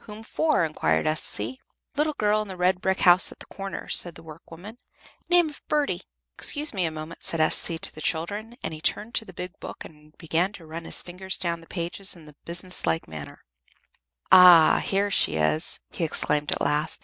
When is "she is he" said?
15.08-16.02